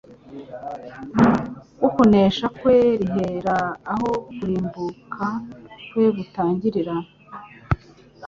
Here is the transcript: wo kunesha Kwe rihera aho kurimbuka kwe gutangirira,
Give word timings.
wo 1.81 1.89
kunesha 1.95 2.45
Kwe 2.57 2.77
rihera 2.99 3.57
aho 3.93 4.09
kurimbuka 4.35 5.25
kwe 5.89 6.05
gutangirira, 6.17 6.95